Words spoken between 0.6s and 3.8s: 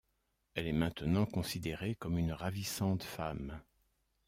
est maintenant considérée comme une ravissante femme.